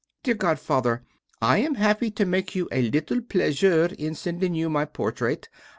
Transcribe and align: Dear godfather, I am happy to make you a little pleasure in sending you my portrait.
Dear 0.23 0.33
godfather, 0.33 1.03
I 1.43 1.59
am 1.59 1.75
happy 1.75 2.09
to 2.09 2.25
make 2.25 2.55
you 2.55 2.67
a 2.71 2.89
little 2.89 3.21
pleasure 3.21 3.85
in 3.85 4.15
sending 4.15 4.55
you 4.55 4.67
my 4.67 4.85
portrait. 4.85 5.47